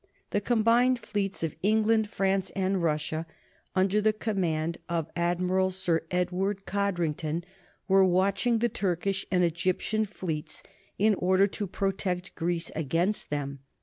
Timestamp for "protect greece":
11.67-12.71